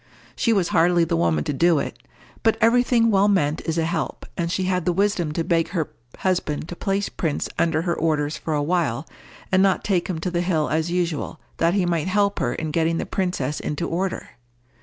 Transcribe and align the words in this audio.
She 0.35 0.51
was 0.51 0.69
hardly 0.69 1.03
the 1.03 1.15
woman 1.15 1.43
to 1.43 1.53
do 1.53 1.77
it, 1.77 1.99
but 2.41 2.57
every 2.59 2.81
thing 2.81 3.11
well 3.11 3.27
meant 3.27 3.61
is 3.67 3.77
a 3.77 3.85
help, 3.85 4.25
and 4.35 4.51
she 4.51 4.63
had 4.63 4.85
the 4.85 4.91
wisdom 4.91 5.31
to 5.33 5.43
beg 5.43 5.67
her 5.69 5.91
husband 6.17 6.67
to 6.69 6.75
place 6.75 7.07
Prince 7.07 7.47
under 7.59 7.83
her 7.83 7.93
orders 7.93 8.35
for 8.35 8.55
a 8.55 8.63
while, 8.63 9.05
and 9.51 9.61
not 9.61 9.83
take 9.83 10.07
him 10.07 10.17
to 10.21 10.31
the 10.31 10.41
hill 10.41 10.69
as 10.69 10.89
usual, 10.89 11.39
that 11.57 11.75
he 11.75 11.85
might 11.85 12.07
help 12.07 12.39
her 12.39 12.55
in 12.55 12.71
getting 12.71 12.97
the 12.97 13.05
princess 13.05 13.59
into 13.59 13.87
order. 13.87 14.29